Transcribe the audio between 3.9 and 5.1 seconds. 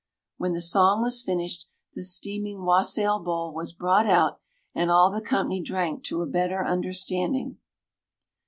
out, and